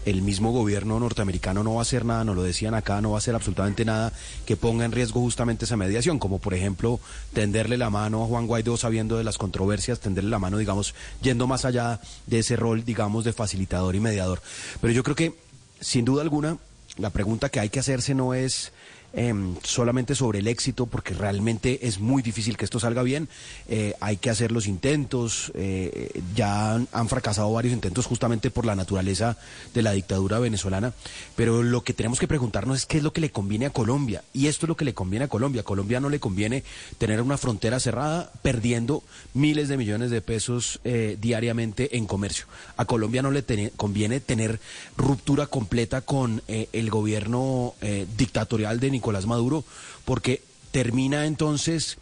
el 0.06 0.22
mismo 0.22 0.52
gobierno 0.52 1.00
norteamericano 1.00 1.64
no 1.64 1.76
va 1.76 1.80
a 1.80 1.84
hacer 1.84 2.06
nada, 2.06 2.24
no 2.24 2.34
lo 2.34 2.44
decían 2.44 2.74
acá, 2.74 3.02
no 3.02 3.12
va 3.12 3.18
a 3.18 3.20
hacer 3.20 3.36
absolutamente 3.36 3.86
nada 3.86 4.12
que 4.46 4.58
ponga 4.58 4.86
en 4.86 4.92
riesgo 4.92 5.22
justamente 5.22 5.66
esa 5.66 5.78
mediación, 5.78 6.20
como 6.20 6.40
por 6.40 6.54
ejemplo 6.54 7.00
tenderle 7.34 7.78
la 7.78 7.90
mano 7.90 8.24
a 8.24 8.28
Juan 8.28 8.48
Guaidó 8.48 8.78
sabiendo 8.78 9.18
de 9.18 9.24
las 9.24 9.38
controversias, 9.38 10.00
tenderle 10.00 10.30
la 10.30 10.40
mano, 10.40 10.58
digamos, 10.58 10.96
yendo 11.22 11.48
más 11.48 11.66
allá 11.66 12.00
de 12.28 12.40
ese 12.40 12.56
rol, 12.56 12.84
digamos, 12.84 13.24
de 13.24 13.34
facilitador 13.34 13.96
y 13.96 14.00
mediador. 14.00 14.42
Pero 14.80 14.94
yo 14.94 15.04
creo 15.04 15.16
que, 15.16 15.36
sin 15.80 16.06
duda 16.06 16.24
alguna, 16.24 16.58
la 16.98 17.10
pregunta 17.10 17.50
que 17.50 17.60
hay 17.60 17.70
que 17.70 17.80
hacerse 17.80 18.16
no 18.16 18.34
es 18.34 18.72
Em, 19.14 19.56
solamente 19.62 20.16
sobre 20.16 20.40
el 20.40 20.48
éxito, 20.48 20.86
porque 20.86 21.14
realmente 21.14 21.86
es 21.86 22.00
muy 22.00 22.24
difícil 22.24 22.56
que 22.56 22.64
esto 22.64 22.80
salga 22.80 23.04
bien. 23.04 23.28
Eh, 23.68 23.94
hay 24.00 24.16
que 24.16 24.30
hacer 24.30 24.54
los 24.54 24.68
intentos, 24.68 25.52
eh, 25.54 26.22
ya 26.34 26.76
han, 26.76 27.10
fracasado 27.10 27.52
varios 27.52 27.74
intentos 27.74 28.06
justamente 28.06 28.52
por 28.52 28.66
la 28.66 28.74
naturaleza 28.74 29.38
de 29.74 29.82
la 29.82 29.92
dictadura 29.92 30.40
venezolana, 30.40 30.94
pero 31.36 31.62
lo 31.62 31.84
que 31.84 31.94
tenemos 31.94 32.20
que 32.20 32.28
preguntarnos 32.28 32.78
es 32.78 32.86
qué 32.86 32.98
es 32.98 33.04
lo 33.04 33.12
que 33.12 33.20
le 33.20 33.32
conviene 33.32 33.66
a 33.66 33.72
Colombia, 33.72 34.24
y 34.34 34.48
esto 34.48 34.66
es 34.66 34.70
lo 34.70 34.78
que 34.78 34.86
le 34.86 34.94
conviene 34.94 35.26
a 35.26 35.28
Colombia. 35.28 35.62
A 35.62 35.66
Colombia 35.66 36.00
no 36.00 36.10
le 36.10 36.22
conviene 36.22 36.64
tener 36.98 37.22
una 37.22 37.38
frontera 37.38 37.82
cerrada 37.82 38.32
perdiendo 38.42 39.04
miles 39.34 39.68
de 39.68 39.76
millones 39.76 40.10
de 40.10 40.22
pesos 40.22 40.80
eh, 40.86 41.18
diariamente 41.20 41.98
en 41.98 42.06
comercio. 42.06 42.46
A 42.78 42.86
Colombia 42.86 43.22
no 43.22 43.32
le 43.32 43.44
conviene 43.76 44.22
tener 44.22 44.62
ruptura 44.96 45.48
completa 45.48 46.00
con 46.02 46.42
el 46.48 46.90
gobierno 46.90 47.74
dictatorial 48.18 48.80
de 48.80 48.92
Nicolás 48.92 49.01
Nicolás 49.02 49.26
Maduro, 49.26 49.64
porque 50.06 50.44
termina 50.72 51.26
entonces 51.26 51.98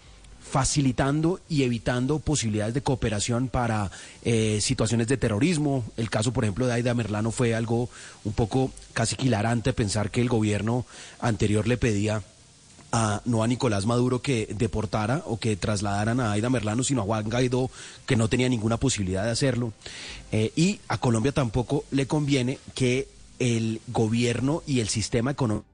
facilitando 0.50 1.39
y 1.48 1.63
evitando 1.63 2.20
posibilidades 2.20 2.74
de 2.74 2.82
cooperación 2.82 3.48
para 3.48 3.89
eh, 4.24 4.60
situaciones 4.62 5.08
de 5.08 5.18
terrorismo. 5.18 5.86
El 5.96 6.10
caso, 6.10 6.34
por 6.34 6.44
ejemplo, 6.44 6.65
de 6.65 6.74
Aida 6.74 6.94
Merlano 6.94 7.32
fue 7.32 7.56
algo 7.56 7.89
un 8.25 8.34
poco 8.34 8.72
casi 8.94 9.15
hilarante 9.20 9.74
pensar 9.74 10.12
que 10.12 10.22
el 10.22 10.27
gobierno 10.27 10.86
anterior 11.22 11.68
le 11.68 11.77
pedía 11.77 12.22
a, 12.91 13.22
no 13.25 13.44
a 13.44 13.48
Nicolás 13.48 13.86
Maduro 13.86 14.22
que 14.22 14.53
deportara 14.58 15.22
o 15.25 15.39
que 15.39 15.56
trasladaran 15.56 16.20
a 16.20 16.32
Aida 16.32 16.50
Merlano, 16.50 16.84
sino 16.84 17.01
a 17.01 17.06
Juan 17.06 17.29
Guaidó, 17.29 17.70
que 18.06 18.15
no 18.15 18.27
tenía 18.27 18.50
ninguna 18.50 18.77
posibilidad 18.77 19.24
de 19.24 19.32
hacerlo. 19.32 19.72
Eh, 20.32 20.51
y 20.56 20.79
a 20.89 20.98
Colombia 20.98 21.32
tampoco 21.32 21.86
le 21.91 22.08
conviene 22.08 22.58
que 22.74 23.08
el 23.38 23.82
gobierno 23.88 24.63
y 24.68 24.79
el 24.79 24.89
sistema 24.89 25.32
económico 25.32 25.69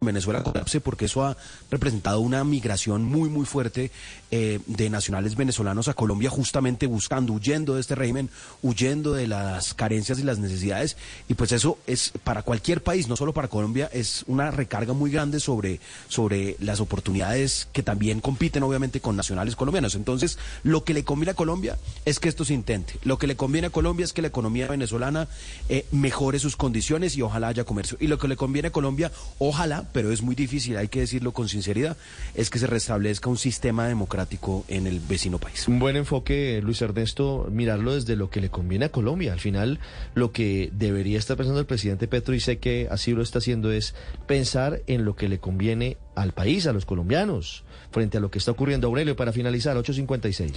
Venezuela 0.00 0.42
colapse 0.42 0.80
porque 0.80 1.06
eso 1.06 1.24
ha 1.24 1.36
representado 1.70 2.20
una 2.20 2.44
migración 2.44 3.04
muy 3.04 3.28
muy 3.28 3.46
fuerte 3.46 3.90
eh, 4.30 4.60
de 4.66 4.90
nacionales 4.90 5.36
venezolanos 5.36 5.88
a 5.88 5.94
Colombia 5.94 6.30
justamente 6.30 6.86
buscando, 6.86 7.32
huyendo 7.32 7.74
de 7.74 7.80
este 7.80 7.94
régimen, 7.94 8.30
huyendo 8.62 9.12
de 9.12 9.26
las 9.26 9.74
carencias 9.74 10.18
y 10.18 10.22
las 10.22 10.38
necesidades 10.38 10.96
y 11.28 11.34
pues 11.34 11.52
eso 11.52 11.78
es 11.86 12.12
para 12.24 12.42
cualquier 12.42 12.82
país, 12.82 13.08
no 13.08 13.16
solo 13.16 13.32
para 13.32 13.48
Colombia, 13.48 13.90
es 13.92 14.24
una 14.26 14.50
recarga 14.50 14.92
muy 14.92 15.10
grande 15.10 15.40
sobre, 15.40 15.80
sobre 16.08 16.56
las 16.60 16.80
oportunidades 16.80 17.68
que 17.72 17.82
también 17.82 18.20
compiten 18.20 18.62
obviamente 18.62 19.00
con 19.00 19.16
nacionales 19.16 19.56
colombianos. 19.56 19.94
Entonces, 19.94 20.38
lo 20.62 20.84
que 20.84 20.94
le 20.94 21.04
conviene 21.04 21.32
a 21.32 21.34
Colombia 21.34 21.76
es 22.04 22.20
que 22.20 22.28
esto 22.28 22.44
se 22.44 22.54
intente. 22.54 22.94
Lo 23.04 23.18
que 23.18 23.26
le 23.26 23.36
conviene 23.36 23.68
a 23.68 23.70
Colombia 23.70 24.04
es 24.04 24.12
que 24.12 24.22
la 24.22 24.28
economía 24.28 24.68
venezolana 24.68 25.28
eh, 25.68 25.86
mejore 25.90 26.38
sus 26.38 26.56
condiciones 26.56 27.16
y 27.16 27.22
ojalá 27.22 27.48
haya 27.48 27.64
comercio. 27.64 27.96
Y 28.00 28.06
lo 28.06 28.18
que 28.18 28.28
le 28.28 28.36
conviene 28.36 28.68
a 28.68 28.72
Colombia, 28.72 29.12
ojalá 29.38 29.87
pero 29.92 30.12
es 30.12 30.22
muy 30.22 30.34
difícil, 30.34 30.76
hay 30.76 30.88
que 30.88 31.00
decirlo 31.00 31.32
con 31.32 31.48
sinceridad, 31.48 31.96
es 32.34 32.50
que 32.50 32.58
se 32.58 32.66
restablezca 32.66 33.30
un 33.30 33.38
sistema 33.38 33.86
democrático 33.86 34.64
en 34.68 34.86
el 34.86 35.00
vecino 35.00 35.38
país. 35.38 35.66
Un 35.68 35.78
buen 35.78 35.96
enfoque, 35.96 36.60
Luis 36.62 36.82
Ernesto, 36.82 37.48
mirarlo 37.50 37.94
desde 37.94 38.16
lo 38.16 38.30
que 38.30 38.40
le 38.40 38.50
conviene 38.50 38.86
a 38.86 38.92
Colombia. 38.92 39.32
Al 39.32 39.40
final, 39.40 39.80
lo 40.14 40.32
que 40.32 40.70
debería 40.72 41.18
estar 41.18 41.36
pensando 41.36 41.60
el 41.60 41.66
presidente 41.66 42.08
Petro, 42.08 42.34
y 42.34 42.40
sé 42.40 42.58
que 42.58 42.88
así 42.90 43.12
lo 43.12 43.22
está 43.22 43.38
haciendo, 43.38 43.72
es 43.72 43.94
pensar 44.26 44.82
en 44.86 45.04
lo 45.04 45.16
que 45.16 45.28
le 45.28 45.38
conviene 45.38 45.96
al 46.14 46.32
país, 46.32 46.66
a 46.66 46.72
los 46.72 46.84
colombianos, 46.84 47.64
frente 47.90 48.18
a 48.18 48.20
lo 48.20 48.30
que 48.30 48.38
está 48.38 48.50
ocurriendo. 48.50 48.88
Aurelio, 48.88 49.16
para 49.16 49.32
finalizar, 49.32 49.76
856. 49.76 50.52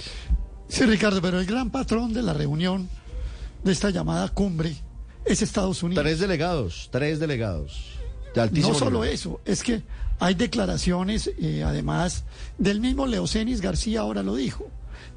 Sí, 0.68 0.84
Ricardo, 0.84 1.20
pero 1.20 1.38
el 1.38 1.46
gran 1.46 1.70
patrón 1.70 2.12
de 2.12 2.22
la 2.22 2.32
reunión 2.32 2.88
de 3.62 3.72
esta 3.72 3.90
llamada 3.90 4.28
cumbre 4.28 4.74
es 5.24 5.42
Estados 5.42 5.82
Unidos. 5.82 6.02
Tres 6.02 6.18
delegados, 6.18 6.88
tres 6.90 7.20
delegados 7.20 8.01
no 8.52 8.74
solo 8.74 9.04
eso, 9.04 9.40
es 9.44 9.62
que 9.62 9.82
hay 10.18 10.34
declaraciones, 10.34 11.30
eh, 11.38 11.64
además, 11.64 12.24
del 12.58 12.80
mismo 12.80 13.06
Leocenis 13.06 13.60
García 13.60 14.00
ahora 14.00 14.22
lo 14.22 14.36
dijo. 14.36 14.68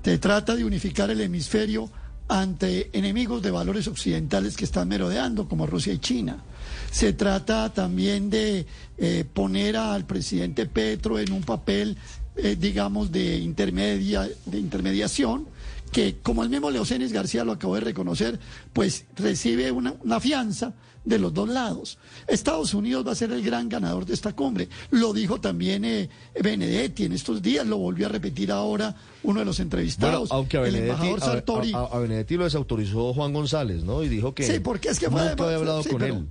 Te 0.02 0.18
trata 0.18 0.56
de 0.56 0.66
unificar 0.66 1.10
el 1.12 1.22
hemisferio 1.22 1.90
ante 2.28 2.90
enemigos 2.98 3.42
de 3.42 3.52
valores 3.52 3.88
occidentales 3.88 4.58
que 4.58 4.66
están 4.66 4.88
merodeando, 4.88 5.48
como 5.48 5.68
Rusia 5.68 5.94
y 5.94 6.00
China. 6.00 6.44
Se 6.92 7.14
trata 7.14 7.72
también 7.72 8.30
de 8.30 8.66
eh, 8.98 9.26
poner 9.32 9.78
al 9.78 10.06
presidente 10.06 10.66
Petro 10.66 11.20
en 11.20 11.32
un 11.32 11.44
papel, 11.44 11.98
eh, 12.36 12.56
digamos, 12.60 13.12
de, 13.12 13.38
intermedia, 13.38 14.28
de 14.46 14.60
intermediación, 14.60 15.48
que, 15.92 16.18
como 16.22 16.44
el 16.44 16.50
mismo 16.50 16.70
Leocenis 16.70 17.12
García 17.12 17.44
lo 17.44 17.54
acabó 17.54 17.76
de 17.76 17.82
reconocer, 17.82 18.40
pues 18.74 19.06
recibe 19.16 19.72
una, 19.72 19.96
una 20.04 20.20
fianza 20.20 20.74
de 21.06 21.20
los 21.20 21.34
dos 21.34 21.48
lados. 21.48 21.98
Estados 22.28 22.74
Unidos 22.74 23.08
va 23.08 23.12
a 23.12 23.16
ser 23.16 23.32
el 23.32 23.44
gran 23.44 23.70
ganador 23.70 24.06
de 24.06 24.14
esta 24.14 24.34
cumbre. 24.34 24.68
Lo 24.92 25.14
dijo 25.14 25.40
también 25.40 25.86
eh, 25.86 26.10
Benedetti 26.42 27.06
en 27.06 27.14
estos 27.14 27.42
días, 27.42 27.66
lo 27.66 27.78
volvió 27.78 28.08
a 28.08 28.10
repetir 28.10 28.52
ahora 28.52 28.96
uno 29.24 29.40
de 29.40 29.46
los 29.46 29.60
entrevistados, 29.60 30.32
aunque 30.32 30.58
a 30.58 30.62
Benedetti, 30.62 30.84
el 30.84 30.90
embajador 30.90 31.20
Sartori. 31.22 31.72
A, 31.74 32.00
Benedetti 32.00 32.36
lo 32.36 32.44
desautorizó 32.44 33.14
Juan 33.14 33.34
González, 33.34 33.84
¿no? 33.84 34.04
Y 34.04 34.10
dijo 34.10 34.34
que, 34.34 34.44
sí, 34.44 34.60
porque 34.60 34.90
es 34.90 35.00
que 35.00 35.10
fue 35.10 35.30
nunca 35.30 35.46
había 35.46 35.58
hablado 35.58 35.84
con 35.84 36.02
él. 36.02 36.28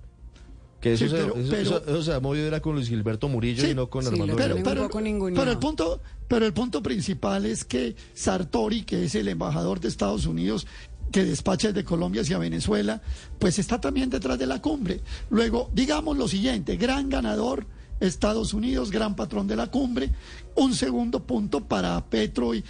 Que 0.85 0.93
eso, 0.93 1.09
se, 1.09 1.63
eso, 1.63 2.03
se 2.03 2.13
ha 2.13 2.21
movido 2.21 2.47
era 2.47 2.61
con 2.61 2.75
Luis 2.75 2.91
Gilberto 2.91 3.27
Murillo 3.27 3.67
y 3.67 3.75
no 3.75 3.89
con 3.89 4.07
Armando 4.07 4.37
pero, 4.37 4.57
pero, 4.63 4.91
pero, 4.91 5.51
el 5.51 5.57
punto, 5.57 6.03
pero 6.29 6.45
el 6.45 6.53
punto 6.53 6.83
principal 6.83 7.47
es 7.47 7.65
que 7.65 7.97
Sartori, 8.13 8.83
que 8.83 9.07
es 9.07 9.15
el 9.15 9.29
embajador 9.29 9.81
de 9.81 9.89
Estados 9.89 10.27
Unidos, 10.27 10.67
que 11.11 11.25
despacha 11.25 11.69
desde 11.69 11.87
Colombia 11.87 12.21
hacia 12.21 12.37
Venezuela, 12.37 13.01
pues 13.39 13.59
está 13.59 13.81
también 13.81 14.11
detrás 14.11 14.39
de 14.39 14.47
la 14.47 14.61
cumbre. 14.61 15.01
Luego, 15.31 15.71
digamos 15.73 16.19
lo 16.19 16.29
siguiente, 16.29 16.77
gran 16.77 17.09
ganador 17.09 17.65
Estados 18.01 18.55
Unidos, 18.55 18.91
gran 18.91 19.17
patrón 19.17 19.47
de 19.47 19.57
la 19.57 19.69
cumbre. 19.69 20.11
Un 20.57 20.75
segundo 20.75 21.21
punto 21.21 21.61
para 21.61 22.05
Petro 22.05 22.55
y, 22.55 22.65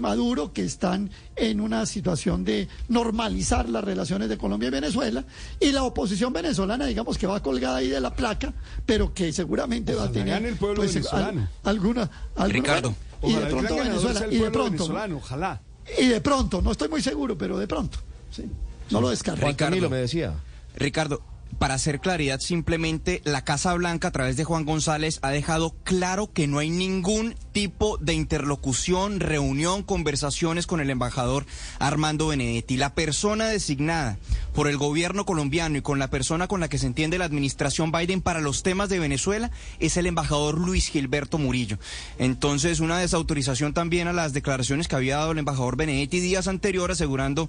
Maduro, 0.00 0.52
que 0.52 0.64
están 0.64 1.10
en 1.36 1.60
una 1.60 1.86
situación 1.86 2.44
de 2.44 2.68
normalizar 2.88 3.68
las 3.68 3.84
relaciones 3.84 4.28
de 4.28 4.38
Colombia 4.38 4.68
y 4.68 4.70
Venezuela. 4.70 5.24
Y 5.60 5.72
la 5.72 5.84
oposición 5.84 6.32
venezolana, 6.32 6.86
digamos 6.86 7.18
que 7.18 7.26
va 7.26 7.42
colgada 7.42 7.76
ahí 7.76 7.88
de 7.88 8.00
la 8.00 8.14
placa, 8.14 8.52
pero 8.86 9.14
que 9.14 9.32
seguramente 9.32 9.94
va 9.94 10.04
a 10.04 10.10
tener 10.10 10.44
el 10.44 10.56
pueblo 10.56 10.82
pues, 10.82 10.96
alguna, 11.12 11.50
alguna, 11.64 12.10
Ricardo. 12.48 12.94
Y 13.22 13.34
de 13.34 13.46
pronto 13.46 13.76
Venezuela, 13.76 14.26
y 14.30 14.38
de 14.38 14.50
pronto. 14.50 15.16
Ojalá. 15.16 15.60
Y 16.00 16.06
de 16.06 16.20
pronto, 16.20 16.62
no 16.62 16.72
estoy 16.72 16.88
muy 16.88 17.02
seguro, 17.02 17.36
pero 17.36 17.58
de 17.58 17.66
pronto. 17.66 17.98
Sí, 18.30 18.44
no 18.90 19.00
lo 19.00 19.10
descarto. 19.10 19.42
Juan 19.42 19.54
Camilo 19.54 19.90
me 19.90 19.98
decía. 19.98 20.34
Ricardo, 20.74 21.22
para 21.62 21.74
hacer 21.74 22.00
claridad, 22.00 22.40
simplemente 22.40 23.20
la 23.22 23.44
Casa 23.44 23.72
Blanca, 23.74 24.08
a 24.08 24.10
través 24.10 24.36
de 24.36 24.42
Juan 24.42 24.64
González, 24.64 25.20
ha 25.22 25.30
dejado 25.30 25.76
claro 25.84 26.32
que 26.32 26.48
no 26.48 26.58
hay 26.58 26.70
ningún 26.70 27.36
tipo 27.52 27.98
de 27.98 28.14
interlocución, 28.14 29.20
reunión, 29.20 29.84
conversaciones 29.84 30.66
con 30.66 30.80
el 30.80 30.90
embajador 30.90 31.46
Armando 31.78 32.26
Benedetti. 32.26 32.76
La 32.76 32.96
persona 32.96 33.46
designada 33.46 34.18
por 34.54 34.66
el 34.66 34.76
gobierno 34.76 35.24
colombiano 35.24 35.78
y 35.78 35.82
con 35.82 36.00
la 36.00 36.10
persona 36.10 36.48
con 36.48 36.58
la 36.58 36.68
que 36.68 36.78
se 36.78 36.86
entiende 36.86 37.16
la 37.16 37.26
administración 37.26 37.92
Biden 37.92 38.22
para 38.22 38.40
los 38.40 38.64
temas 38.64 38.88
de 38.88 38.98
Venezuela 38.98 39.52
es 39.78 39.96
el 39.96 40.06
embajador 40.06 40.58
Luis 40.58 40.88
Gilberto 40.88 41.38
Murillo. 41.38 41.78
Entonces, 42.18 42.80
una 42.80 42.98
desautorización 42.98 43.72
también 43.72 44.08
a 44.08 44.12
las 44.12 44.32
declaraciones 44.32 44.88
que 44.88 44.96
había 44.96 45.18
dado 45.18 45.30
el 45.30 45.38
embajador 45.38 45.76
Benedetti 45.76 46.18
días 46.18 46.48
anteriores, 46.48 46.96
asegurando 46.96 47.48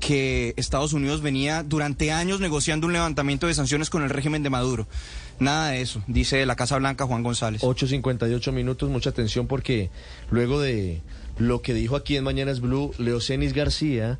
que 0.00 0.52
Estados 0.56 0.94
Unidos 0.94 1.22
venía 1.22 1.62
durante 1.62 2.10
años 2.10 2.40
negociando 2.40 2.88
un 2.88 2.92
levantamiento 2.92 3.46
de 3.46 3.51
sanciones 3.54 3.90
con 3.90 4.02
el 4.02 4.10
régimen 4.10 4.42
de 4.42 4.50
Maduro. 4.50 4.86
Nada 5.38 5.70
de 5.70 5.80
eso, 5.80 6.02
dice 6.06 6.44
la 6.46 6.56
Casa 6.56 6.78
Blanca 6.78 7.06
Juan 7.06 7.22
González. 7.22 7.62
8.58 7.62 8.52
minutos, 8.52 8.90
mucha 8.90 9.10
atención 9.10 9.46
porque 9.46 9.90
luego 10.30 10.60
de 10.60 11.00
lo 11.38 11.62
que 11.62 11.74
dijo 11.74 11.96
aquí 11.96 12.16
en 12.16 12.24
Mañanas 12.24 12.60
Blue, 12.60 12.92
Leocenis 12.98 13.52
García, 13.52 14.18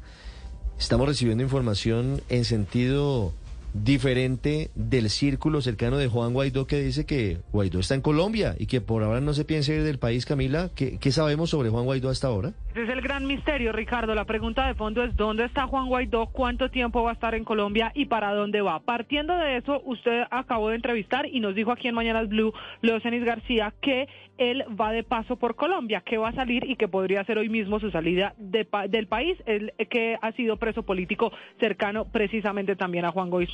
estamos 0.79 1.07
recibiendo 1.07 1.43
información 1.43 2.23
en 2.29 2.45
sentido 2.45 3.33
diferente 3.75 4.71
del 4.75 5.09
círculo 5.11 5.61
cercano 5.61 5.97
de 5.97 6.09
Juan 6.09 6.33
Guaidó 6.33 6.67
que 6.67 6.83
dice 6.83 7.07
que 7.07 7.39
Guaidó 7.53 7.81
está 7.81 7.95
en 7.95 8.03
Colombia 8.03 8.55
y 8.59 8.67
que 8.67 8.81
por 8.81 9.03
ahora 9.03 9.21
no 9.21 9.33
se 9.35 9.45
piensa 9.45 9.73
ir 9.73 9.83
del 9.83 9.99
país, 9.99 10.27
Camila. 10.27 10.71
¿Qué, 10.75 10.99
¿Qué, 10.99 11.13
sabemos 11.13 11.51
sobre 11.51 11.71
Juan 11.71 11.85
Guaidó 11.85 12.11
hasta 12.11 12.27
ahora? 12.27 12.53
Ese 12.71 12.85
es 12.85 12.89
el 12.89 13.01
gran 13.01 13.27
misterio, 13.27 13.73
Ricardo. 13.73 14.15
La 14.15 14.25
pregunta 14.25 14.67
de 14.67 14.75
fondo 14.75 15.03
es 15.03 15.17
¿dónde 15.17 15.45
está 15.45 15.67
Juan 15.67 15.89
Guaidó? 15.89 16.27
¿Cuánto 16.27 16.71
tiempo 16.71 17.03
va 17.03 17.11
a 17.11 17.15
estar 17.15 17.35
en 17.35 17.45
Colombia 17.45 17.93
y 17.95 18.07
para 18.07 18.35
dónde 18.35 18.61
va? 18.61 18.81
Partiendo 18.81 19.37
de 19.37 19.57
eso, 19.57 19.83
usted 19.85 20.23
acabó 20.31 20.69
de 20.69 20.77
entrevistar 20.77 21.27
y 21.27 21.41
nos 21.41 21.55
dijo 21.55 21.73
aquí 21.73 21.89
en 21.89 21.95
Mañanas 21.95 22.29
Blue, 22.29 22.53
Leo 22.83 23.01
Cenis 23.01 23.25
García, 23.25 23.73
que 23.81 24.09
él 24.39 24.65
va 24.81 24.93
de 24.93 25.03
paso 25.03 25.37
por 25.37 25.57
Colombia, 25.57 26.03
que 26.05 26.19
va 26.19 26.29
a 26.29 26.35
salir 26.35 26.69
y 26.69 26.77
que 26.77 26.89
podría 26.89 27.25
ser 27.25 27.39
hoy 27.39 27.49
mismo 27.49 27.81
su 27.81 27.91
salida 27.91 28.35
de, 28.39 28.67
del 28.89 29.07
país, 29.07 29.37
el 29.47 29.73
que 29.91 30.17
ha 30.21 30.33
sido 30.33 30.57
preso 30.57 30.85
político 30.85 31.33
cercano 31.61 32.07
precisamente 32.07 32.77
también 32.77 33.05
a 33.05 33.13
Juan 33.13 33.31
Guaidó. 33.31 33.53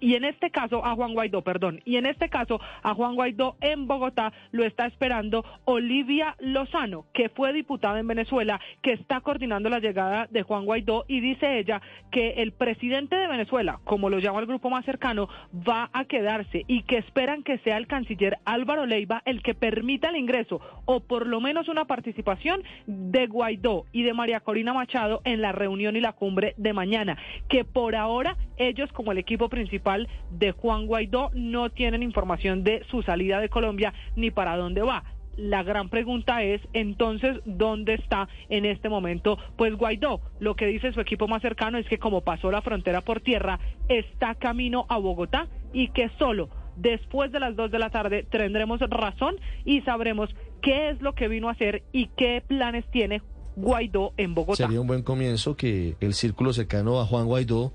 Y 0.00 0.14
en 0.14 0.24
este 0.24 0.50
caso, 0.50 0.84
a 0.84 0.94
Juan 0.94 1.14
Guaidó, 1.14 1.42
perdón, 1.42 1.80
y 1.84 1.96
en 1.96 2.06
este 2.06 2.28
caso, 2.28 2.60
a 2.82 2.94
Juan 2.94 3.14
Guaidó 3.14 3.56
en 3.60 3.86
Bogotá 3.86 4.32
lo 4.52 4.64
está 4.64 4.86
esperando 4.86 5.44
Olivia 5.64 6.36
Lozano, 6.38 7.06
que 7.12 7.28
fue 7.28 7.52
diputada 7.52 7.98
en 7.98 8.06
Venezuela, 8.06 8.60
que 8.82 8.92
está 8.92 9.20
coordinando 9.20 9.68
la 9.68 9.80
llegada 9.80 10.26
de 10.30 10.42
Juan 10.42 10.64
Guaidó. 10.64 11.04
Y 11.08 11.20
dice 11.20 11.58
ella 11.58 11.82
que 12.10 12.34
el 12.42 12.52
presidente 12.52 13.16
de 13.16 13.26
Venezuela, 13.26 13.80
como 13.84 14.10
lo 14.10 14.18
llama 14.18 14.40
el 14.40 14.46
grupo 14.46 14.70
más 14.70 14.84
cercano, 14.84 15.28
va 15.52 15.90
a 15.92 16.04
quedarse 16.04 16.64
y 16.66 16.82
que 16.82 16.98
esperan 16.98 17.42
que 17.42 17.58
sea 17.58 17.76
el 17.76 17.86
canciller 17.86 18.38
Álvaro 18.44 18.86
Leiva 18.86 19.22
el 19.24 19.42
que 19.42 19.54
permita 19.54 20.08
el 20.08 20.16
ingreso 20.24 20.60
o 20.86 21.00
por 21.00 21.26
lo 21.26 21.40
menos 21.40 21.68
una 21.68 21.84
participación 21.84 22.62
de 22.86 23.26
Guaidó 23.26 23.84
y 23.92 24.02
de 24.02 24.14
María 24.14 24.40
Corina 24.40 24.72
Machado 24.72 25.20
en 25.24 25.40
la 25.40 25.52
reunión 25.52 25.96
y 25.96 26.00
la 26.00 26.12
cumbre 26.12 26.54
de 26.56 26.72
mañana, 26.72 27.16
que 27.48 27.64
por 27.64 27.94
ahora 27.94 28.36
ellos 28.56 28.90
como 28.92 29.12
el 29.12 29.18
equipo 29.18 29.48
principal 29.48 30.08
de 30.30 30.52
Juan 30.52 30.86
Guaidó 30.86 31.30
no 31.34 31.70
tienen 31.70 32.02
información 32.02 32.64
de 32.64 32.82
su 32.90 33.02
salida 33.02 33.40
de 33.40 33.48
Colombia 33.48 33.92
ni 34.16 34.30
para 34.30 34.56
dónde 34.56 34.82
va 34.82 35.04
la 35.36 35.62
gran 35.62 35.88
pregunta 35.88 36.42
es 36.42 36.60
entonces 36.72 37.38
dónde 37.44 37.94
está 37.94 38.28
en 38.48 38.64
este 38.64 38.88
momento 38.88 39.38
pues 39.56 39.74
Guaidó. 39.74 40.20
Lo 40.38 40.54
que 40.54 40.66
dice 40.66 40.92
su 40.92 41.00
equipo 41.00 41.28
más 41.28 41.42
cercano 41.42 41.78
es 41.78 41.86
que 41.86 41.98
como 41.98 42.20
pasó 42.20 42.50
la 42.50 42.62
frontera 42.62 43.00
por 43.00 43.20
tierra, 43.20 43.58
está 43.88 44.34
camino 44.34 44.86
a 44.88 44.98
Bogotá 44.98 45.48
y 45.72 45.88
que 45.88 46.08
solo 46.18 46.48
después 46.76 47.32
de 47.32 47.40
las 47.40 47.56
dos 47.56 47.70
de 47.70 47.78
la 47.78 47.90
tarde 47.90 48.26
tendremos 48.28 48.80
razón 48.80 49.36
y 49.64 49.80
sabremos 49.82 50.30
qué 50.62 50.90
es 50.90 51.00
lo 51.00 51.14
que 51.14 51.28
vino 51.28 51.48
a 51.48 51.52
hacer 51.52 51.82
y 51.92 52.08
qué 52.16 52.42
planes 52.46 52.84
tiene 52.90 53.22
Guaidó 53.56 54.12
en 54.16 54.34
Bogotá. 54.34 54.64
Sería 54.64 54.80
un 54.80 54.86
buen 54.86 55.02
comienzo 55.02 55.56
que 55.56 55.96
el 56.00 56.14
círculo 56.14 56.52
cercano 56.52 57.00
a 57.00 57.06
Juan 57.06 57.26
Guaidó 57.26 57.72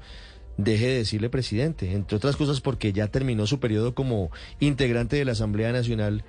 deje 0.57 0.87
de 0.87 0.97
decirle 0.97 1.29
presidente, 1.29 1.93
entre 1.93 2.17
otras 2.17 2.35
cosas 2.35 2.59
porque 2.59 2.91
ya 2.91 3.07
terminó 3.07 3.47
su 3.47 3.61
periodo 3.61 3.95
como 3.95 4.29
integrante 4.59 5.15
de 5.15 5.23
la 5.23 5.31
Asamblea 5.31 5.71
Nacional 5.71 6.25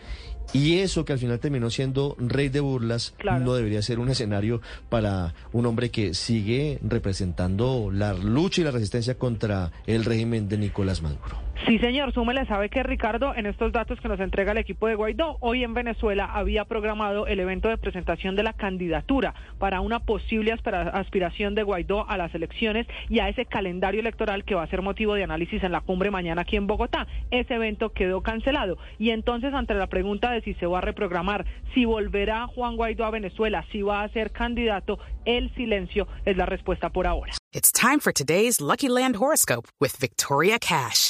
y 0.52 0.78
eso 0.78 1.04
que 1.04 1.12
al 1.12 1.18
final 1.18 1.40
terminó 1.40 1.68
siendo 1.70 2.16
rey 2.18 2.48
de 2.48 2.60
burlas 2.60 3.14
no 3.40 3.54
debería 3.54 3.82
ser 3.82 3.98
un 3.98 4.08
escenario 4.08 4.60
para 4.88 5.34
un 5.52 5.66
hombre 5.66 5.90
que 5.90 6.14
sigue 6.14 6.78
representando 6.82 7.90
la 7.92 8.14
lucha 8.14 8.60
y 8.60 8.64
la 8.64 8.70
resistencia 8.70 9.16
contra 9.16 9.72
el 9.86 10.04
régimen 10.04 10.48
de 10.48 10.58
Nicolás 10.58 11.02
Maduro. 11.02 11.49
Sí, 11.66 11.78
señor, 11.78 12.12
súmele, 12.14 12.46
sabe 12.46 12.70
que 12.70 12.82
Ricardo, 12.82 13.34
en 13.34 13.46
estos 13.46 13.70
datos 13.70 14.00
que 14.00 14.08
nos 14.08 14.18
entrega 14.18 14.52
el 14.52 14.58
equipo 14.58 14.88
de 14.88 14.94
Guaidó, 14.94 15.36
hoy 15.40 15.62
en 15.62 15.74
Venezuela 15.74 16.24
había 16.24 16.64
programado 16.64 17.26
el 17.26 17.38
evento 17.38 17.68
de 17.68 17.76
presentación 17.76 18.34
de 18.34 18.42
la 18.42 18.54
candidatura 18.54 19.34
para 19.58 19.80
una 19.80 20.00
posible 20.00 20.52
aspiración 20.52 21.54
de 21.54 21.62
Guaidó 21.62 22.08
a 22.08 22.16
las 22.16 22.34
elecciones 22.34 22.86
y 23.08 23.20
a 23.20 23.28
ese 23.28 23.44
calendario 23.44 24.00
electoral 24.00 24.44
que 24.44 24.54
va 24.54 24.62
a 24.62 24.68
ser 24.68 24.80
motivo 24.80 25.14
de 25.14 25.24
análisis 25.24 25.62
en 25.62 25.72
la 25.72 25.82
cumbre 25.82 26.10
mañana 26.10 26.42
aquí 26.42 26.56
en 26.56 26.66
Bogotá. 26.66 27.06
Ese 27.30 27.54
evento 27.54 27.92
quedó 27.92 28.22
cancelado 28.22 28.78
y 28.98 29.10
entonces 29.10 29.52
ante 29.52 29.74
la 29.74 29.86
pregunta 29.88 30.30
de 30.30 30.40
si 30.40 30.54
se 30.54 30.66
va 30.66 30.78
a 30.78 30.82
reprogramar, 30.82 31.44
si 31.74 31.84
volverá 31.84 32.46
Juan 32.46 32.76
Guaidó 32.76 33.04
a 33.04 33.10
Venezuela, 33.10 33.66
si 33.70 33.82
va 33.82 34.02
a 34.02 34.08
ser 34.08 34.32
candidato, 34.32 34.98
el 35.26 35.54
silencio 35.54 36.08
es 36.24 36.36
la 36.36 36.46
respuesta 36.46 36.88
por 36.88 37.06
ahora. 37.06 37.32
It's 37.52 37.72
time 37.72 37.98
for 37.98 38.12
today's 38.12 38.60
Lucky 38.60 38.88
Land 38.88 39.16
horoscope 39.16 39.68
with 39.80 39.96
Victoria 39.98 40.58
Cash. 40.58 41.09